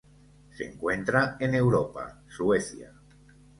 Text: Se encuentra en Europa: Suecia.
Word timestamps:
Se 0.49 0.65
encuentra 0.65 1.37
en 1.39 1.53
Europa: 1.53 2.23
Suecia. 2.27 2.91